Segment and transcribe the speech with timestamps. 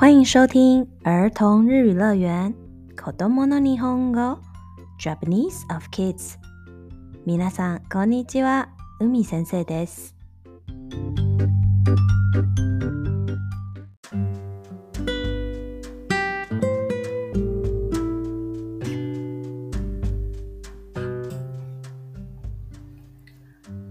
[0.00, 2.54] 欢迎收听儿童日语乐园
[2.96, 6.36] ，Kodomo no Nihongo，Japanese of Kids。
[7.26, 10.14] 皆さんこんにちは、海先生です。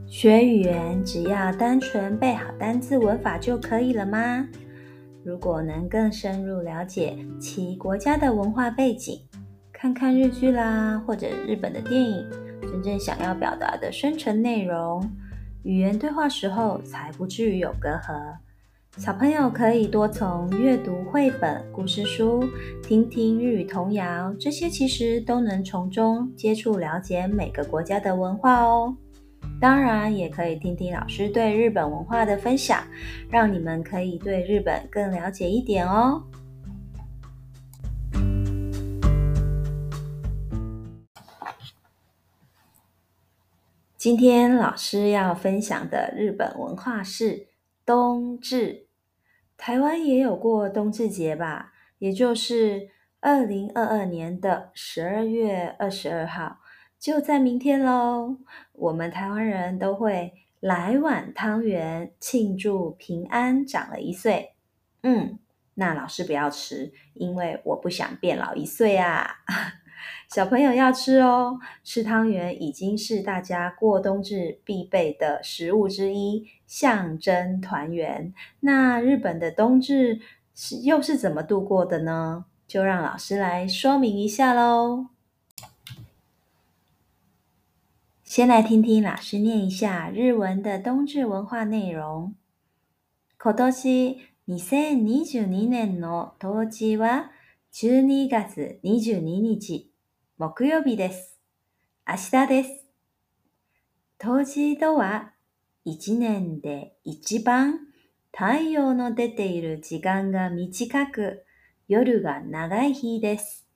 [0.10, 4.48] 学语言只要单纯背好单字、文法就可以了吗？
[5.30, 9.22] 如果能更深入了解其国家的文化背景，
[9.72, 12.26] 看看日剧啦，或者日本的电影，
[12.64, 15.08] 真正想要表达的深层内容，
[15.62, 18.34] 语言对话时候才不至于有隔阂。
[18.98, 22.44] 小朋友可以多从阅读绘本、故事书，
[22.82, 28.96] 听听日语童谣，这些其实都能从中接触了解每个国家的文化哦。
[29.59, 32.81] 当然也可以听听老师对日本文化的分享，
[33.30, 36.24] 让你们可以对日本更了解一点哦。
[43.98, 47.48] 今天老师要分享的日本文化是
[47.85, 48.87] 冬至，
[49.57, 51.74] 台湾也有过冬至节吧？
[51.98, 52.87] 也就是
[53.20, 56.60] 二零二二年的十二月二十二号。
[57.00, 58.40] 就在明天喽！
[58.74, 64.53] 我们台湾人都会来碗汤圆庆祝平安长了一岁。
[65.03, 65.40] 嗯，
[65.75, 69.25] 那老师不要吃，因为我不想变老一岁啊。
[70.30, 78.34] 小朋友要吃哦，吃汤圆已经是大家过冬至必备的食物之一，象征团圆。
[78.59, 80.20] 那日本的冬至
[80.53, 82.44] 是又是怎么度过的呢？
[82.68, 85.08] 就让老师来说明一下喽。
[88.40, 92.35] 先来听听老师念一下日文的冬至文化内容。
[93.38, 93.53] 今
[94.47, 97.31] 年2022年の冬至は
[97.73, 99.91] 12月22日
[100.38, 101.38] 木曜日です。
[102.08, 102.69] 明日です。
[104.18, 105.34] 冬至とは
[105.85, 107.88] 1年で一番
[108.31, 111.44] 太陽の出ている時間が短く
[111.90, 113.68] 夜が長い日です。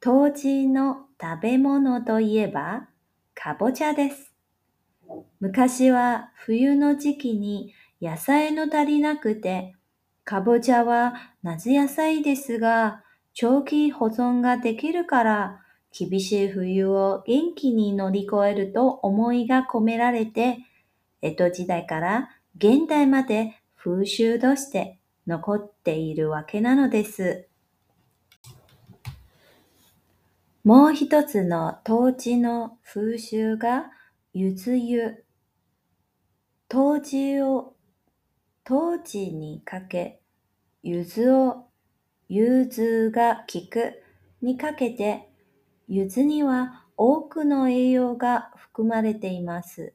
[0.00, 2.86] 冬至の食べ物といえば
[3.42, 4.34] かぼちゃです。
[5.40, 9.74] 昔は冬の時期に野菜の足りなくて、
[10.24, 13.02] かぼちゃは夏野菜ですが、
[13.32, 20.58] 長期保存ができるから、厳しい冬を元気に乗り越えると思いが込められて、
[21.22, 27.46] 江戸時代から現代まで風習として残っているわけなのです。
[30.62, 33.90] もう一つの当地の風習が
[34.34, 35.24] ゆつゆ。
[36.68, 37.16] 当地
[39.32, 40.20] にかけ、
[40.82, 41.66] ゆずを、
[42.28, 44.02] ゆずがきく
[44.42, 45.30] にかけて、
[45.88, 49.94] ゆずには多くの栄養が含まれています。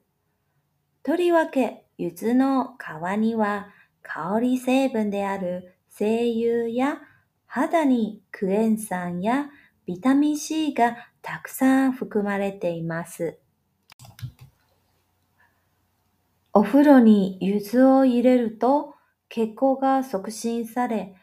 [1.03, 2.69] とりわけ、ゆずの皮
[3.19, 3.67] には
[4.01, 7.01] 香り成分である精油や
[7.45, 9.51] 肌にクエン酸や
[9.87, 13.37] ビタミン C がたくさん含まれています。
[16.53, 18.95] お風呂に柚子を入れると
[19.29, 21.15] 血行が促進され、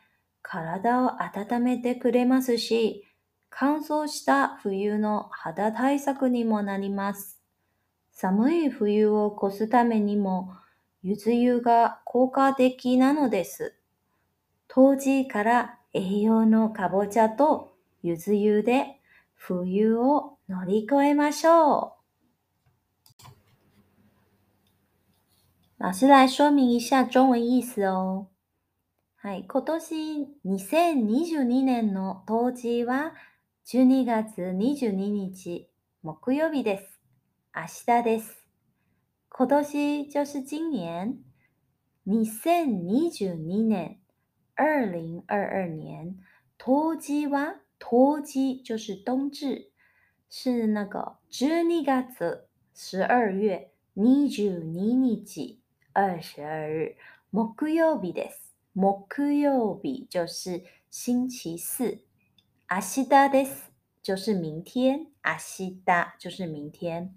[0.43, 3.05] 体を温めてくれますし、
[3.51, 7.41] 乾燥した冬の肌対策にもなります。
[8.13, 10.53] 寒い冬を越すためにも、
[11.03, 13.75] 柚子湯が効果的なのです。
[14.69, 17.72] 当時から栄養のかぼちゃと
[18.05, 19.01] ゆず湯で
[19.37, 21.95] 冬を乗り越えましょう。
[25.79, 28.29] 老师来说明一下中文意思哦。
[29.15, 33.15] はい、今年2022年の冬至は
[33.67, 35.71] 12月22日
[36.03, 37.01] 木曜日です。
[37.55, 37.63] 明
[37.99, 38.37] 日です。
[39.29, 41.21] 今年就是今年
[42.09, 44.01] 2022年
[44.57, 46.17] 2022年
[46.59, 49.73] 冬至は冬季就是冬至，
[50.31, 55.59] 是那个12月十二月22日
[55.93, 56.95] 二十二日
[57.29, 58.53] 木曜日です。
[58.73, 62.05] 木曜日就是星期四。
[62.71, 63.73] 明日です。
[64.01, 65.09] 就是明天。
[65.25, 67.13] 明日就是明天。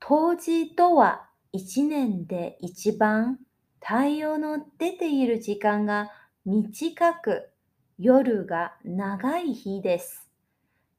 [0.00, 3.38] 冬至とは一年で一番
[3.80, 6.08] 太陽の出ている時間が
[6.44, 7.52] 短く
[7.98, 10.28] 夜が長い日です。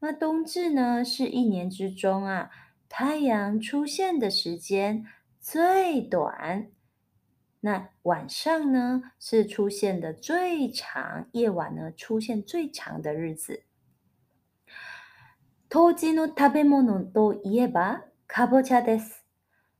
[0.02, 2.50] 那冬至呢，是一年之中啊，
[2.90, 5.06] 太阳出现的时间
[5.40, 6.68] 最短，
[7.62, 13.64] 那晚上呢是出现的最长，夜晚呢出现最长的日子。
[15.70, 19.24] 冬至の食べ物といえばカボチャです。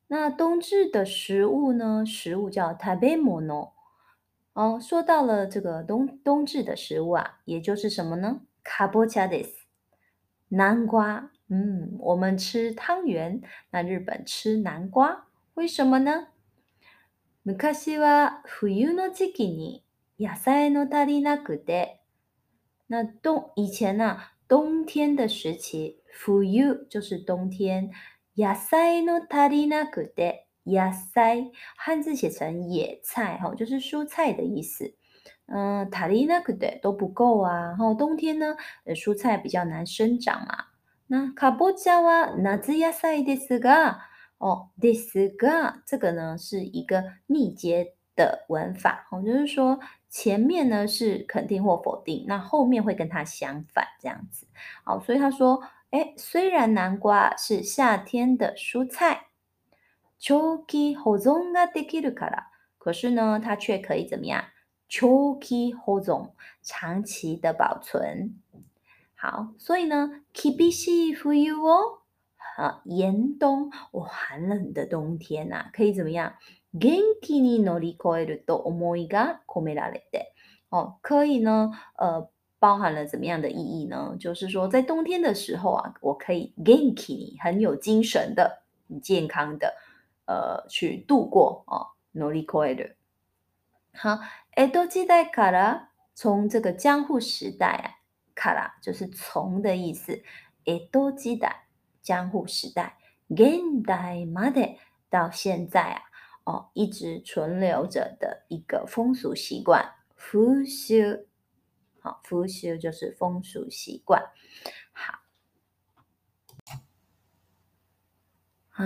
[0.08, 3.72] 那冬至的食物呢，食物叫食べ物。
[4.54, 8.42] 哦，说到了这个冬冬至的食物啊，也就是什么呢？
[8.64, 9.52] カボチャです，
[10.50, 11.32] 南瓜。
[11.52, 13.42] 嗯，我们吃汤圆，
[13.72, 16.28] 那日本吃南瓜，为什么呢？
[17.46, 19.84] むかしは冬の時期に
[20.20, 22.00] 野菜の足りなくて、
[22.88, 24.18] 那冬以前呢，
[24.48, 26.44] 冬天的时期，冬
[26.90, 27.90] 就是冬天，
[28.36, 30.49] 野菜の足りなくて。
[30.70, 34.94] 野菜，汉字写成野菜，哈，就是蔬菜的意思。
[35.48, 37.66] 嗯，塔里那グデ都不够啊。
[37.70, 38.56] 然后冬天呢，
[38.86, 40.68] 呃，蔬菜比较难生长啊。
[41.08, 43.96] 那卡波加哇，那ナ野菜サイですが、
[44.38, 54.46] 哦，ですが这个呢是一个逆接的文法，哦，就是说前面呢是肯定或否定，那后面会跟它相反这样子。
[54.84, 59.29] 好，所以他说，哎，虽然南瓜是夏天的蔬菜。
[60.22, 62.44] Choki hozonga dekiru kara，
[62.78, 64.44] 可是呢，它却可以怎么样
[64.90, 66.32] ？Choki hozong，
[66.62, 68.36] 长期的保存。
[69.16, 72.00] 好，所以呢，Keep it safe for you 哦。
[72.58, 76.36] 啊，严冬，我寒冷的冬天呐，可以怎么样
[76.74, 80.26] ？Genki ni norikoeru to omoi ga komerarete，
[80.70, 81.72] 哦，可以呢。
[81.96, 82.30] 呃，
[82.60, 84.18] 包含了怎么样的意义呢？
[84.20, 89.74] 就是说，在冬天的时候啊，我可以 genki，很有精神的，很健康的。
[90.30, 92.90] 呃，去度过哦，努力 c o o
[93.96, 94.20] 好
[94.56, 95.00] ，edo 时
[95.32, 97.90] 卡拉从这个江户时代啊，
[98.36, 100.22] 卡拉就是从的意思。
[100.66, 101.30] edo 时
[102.04, 103.00] 江户时代，
[103.36, 104.78] 现代嘛的
[105.10, 106.02] 到现在啊，
[106.44, 111.28] 哦，一直存留着的一个风俗习惯，风俗。
[112.02, 114.22] 好，风俗就是风俗习惯。
[114.92, 115.19] 好。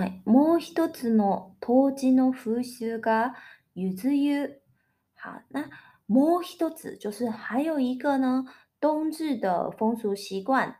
[0.26, 3.34] もう一つの冬至の風習が
[3.76, 4.60] 柚子湯。
[5.14, 5.70] はな、
[6.08, 8.44] もう一つ、就是还有一个呢，
[8.80, 10.78] 冬至的风俗习惯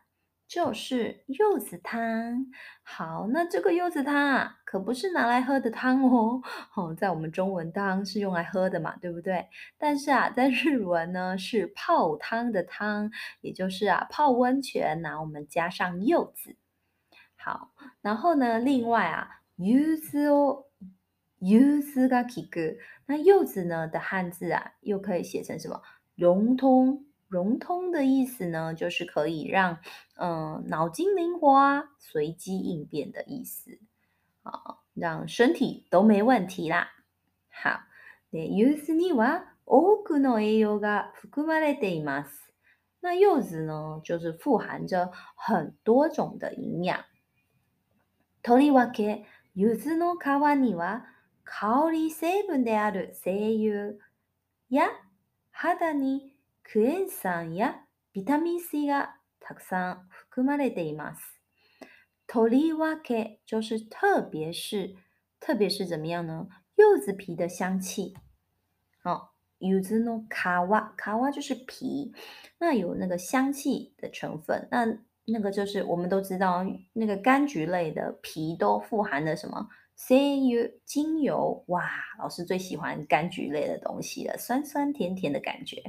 [0.49, 2.45] 就是柚子汤。
[2.83, 6.41] 好，那这个柚子汤啊，可不是拿来喝的汤哦。
[6.43, 9.47] 好， 在我们中文当是用来喝的嘛，对不对？
[9.77, 13.09] 但是啊， 在日文呢是泡汤的汤，
[13.39, 16.57] 也就是啊泡温泉，拿我们加上柚子。
[17.45, 18.57] 好，然后呢？
[18.59, 20.65] 另外啊，柚子哦，
[21.37, 22.77] 柚子が K く。
[23.05, 25.79] 那柚子呢的汉字啊，又可以写成什么？
[26.15, 29.77] 融通，融通的意思呢，就是可以让
[30.15, 33.77] 嗯脑筋灵活、随机应变的意思。
[34.41, 36.93] 好，让身体都没问题啦。
[37.51, 37.81] 好，
[38.31, 42.39] で柚子には多くの栄養が含まれています。
[43.01, 47.05] 那柚子呢，就是富含着很多种的营养。
[48.45, 49.25] とりわけ、
[49.55, 50.25] 柚子の皮
[50.59, 51.03] には
[51.45, 53.93] 香り成分である精油
[54.69, 54.83] や
[55.49, 56.31] 肌に
[56.61, 57.77] クエン酸や
[58.13, 61.23] ビタミン C がたくさん含まれています。
[62.27, 64.95] とりわけ就是特别是，
[65.39, 66.47] 特別是怎么样呢？
[66.75, 68.13] 柚子皮的香气。
[69.57, 72.13] 柚子の皮，皮就是皮，
[72.59, 74.67] 那有那个香气的成分。
[74.69, 74.85] 那
[75.25, 76.63] 那个就是我们都知道，
[76.93, 81.81] 那个柑橘类的皮都富含了什么？C U 精油哇！
[82.19, 85.81] 老师最喜欢柑橘类的东西了，酸酸甜甜的感觉。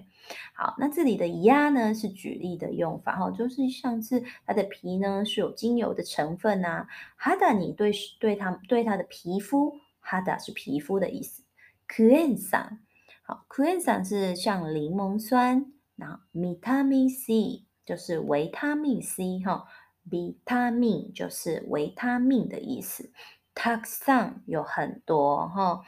[0.54, 6.86] 好，那这里的“压”呢是举例的用法哈，就是上次它的皮呢是有精油的成分呐。
[7.16, 11.42] 哈达你对对它对它的皮肤，哈达是皮肤的意思。
[11.88, 12.78] Quin 桑，
[13.22, 17.66] 好，Quin 桑是像柠檬酸，然后 Mittami C。
[17.86, 19.66] 就是维他命 C 哈
[20.10, 23.12] ，vitamin 就是维他命的意思。
[23.54, 25.82] たくさん有很多哈，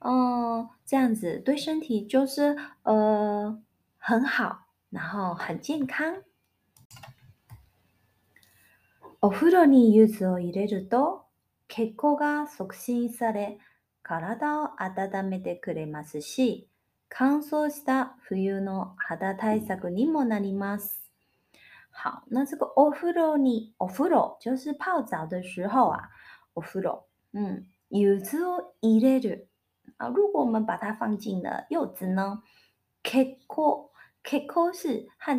[0.00, 3.62] 嗯，这样子对身体就是呃
[3.96, 6.20] 很好，然后很健康。
[9.20, 11.26] お風呂に柚子を入れると
[11.68, 13.58] 血行が促進され
[14.02, 16.68] 体を温めてくれますし
[17.08, 21.05] 乾燥した冬の肌対策にもなります。
[21.98, 23.74] 好，那这个お風呂呢？
[23.78, 26.08] お風呂就是泡澡的时候啊，
[26.54, 27.04] お風呂。
[27.32, 29.46] 嗯，柚子を入れる
[29.96, 30.08] 啊。
[30.08, 32.42] 如果我们把它放进了柚子呢？
[33.08, 33.24] 是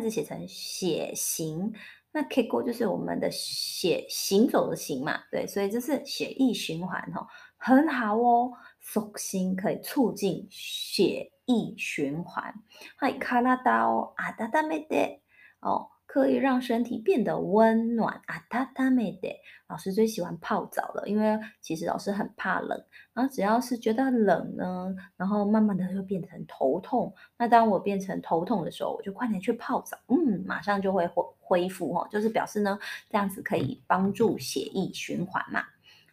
[0.02, 1.72] 字写成血行。
[2.10, 7.24] 那血行就是我们的血行走的行嘛，对，所以这是血液循环哦，
[7.56, 12.52] 很好哦，手心可以促进血液循环。
[12.96, 15.20] 嗨，カラダを温めて。
[15.60, 15.88] 哦。
[16.08, 18.42] 可以让身体变得温暖啊！
[18.48, 27.14] 他他没得老师最喜欢泡澡了，因为其实老师很怕冷，然后只要是觉得冷呢，然后慢慢的会变成头痛。
[27.36, 32.78] 那当我变成头痛的时候，我就快点去泡澡，嗯，马上就会恢恢复哦，就是表示呢，
[33.10, 35.62] 这样子可以帮助血液循环嘛。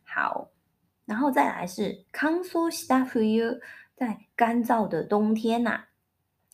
[0.03, 0.49] 好，
[1.05, 3.49] 然后再来是康苏斯 y 夫尤，
[3.95, 5.85] 在干燥的冬天呐，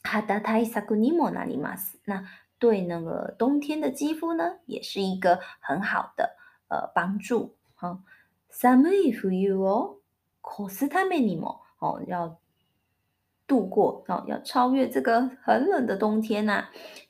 [0.03, 2.23] 哈达泰萨古尼莫那里嘛是那。
[2.61, 6.29] 对那个冬天的肌肤呢，也是一个很好的
[6.69, 7.55] 呃帮助。
[7.73, 7.99] 哈、
[8.49, 8.91] s u m m
[11.43, 12.37] 哦哦，要
[13.47, 16.65] 度过哦，要超越这个很冷的冬天呐。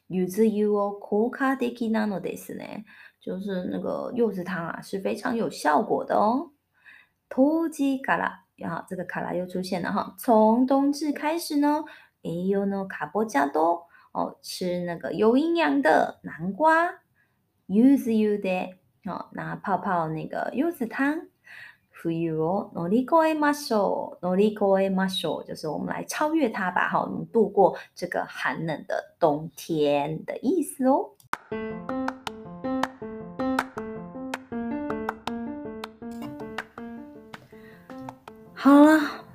[0.08, 2.63] y u you 哦，kukadeki n a n o d e 呢，
[3.20, 6.50] 就是那个柚子汤啊，是非常有效果的哦。
[7.29, 8.00] toji
[8.55, 10.15] 然后这个卡拉又出现了哈。
[10.17, 11.84] 从冬至开始呢
[12.24, 13.91] ，eu no capo 加多。
[14.13, 16.89] 哦，吃那个有营养的南瓜
[17.68, 18.75] ，use you the
[19.10, 21.22] 哦，拿泡泡那个柚子汤
[21.94, 31.12] for o u 哦，努 o a o 就是我们来超越它吧，好，我们度过这个寒冷的冬天的意思哦。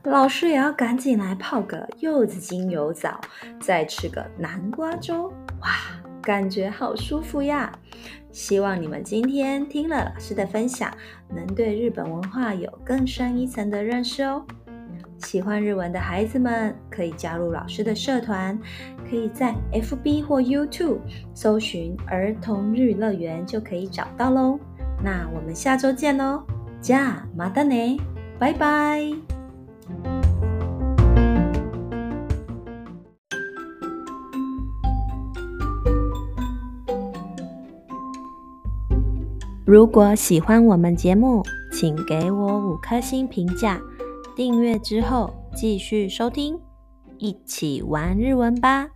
[0.07, 3.21] 老师也要赶紧来泡个柚子精油澡，
[3.59, 5.25] 再吃个南瓜粥，
[5.63, 5.69] 哇，
[6.23, 7.77] 感觉好舒服呀！
[8.31, 10.89] 希望你们今天听了老师的分享，
[11.29, 14.45] 能对日本文化有更深一层的认识哦。
[15.19, 18.57] 喜欢日文的孩子们可以加入老师的社团，
[19.11, 21.01] 可以在 FB 或 YouTube
[21.35, 24.57] 搜寻“儿童日语乐园”就可以找到喽。
[25.03, 26.45] 那我们下周见喽，
[26.81, 27.67] じゃあ、また
[28.39, 29.36] 拜拜。
[39.67, 41.43] 如果喜欢我们节目，
[41.73, 43.81] 请给我五颗星评价，
[44.37, 46.57] 订阅之后继续收听，
[47.19, 48.96] 一起玩日文吧。